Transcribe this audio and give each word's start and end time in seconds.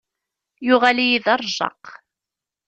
Yuɣal-iyi 0.65 1.19
d 1.23 1.27
aṛejjaq. 1.33 1.83